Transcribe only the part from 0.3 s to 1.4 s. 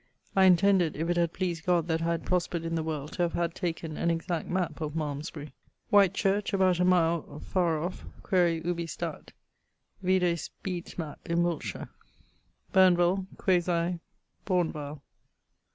I intended if it had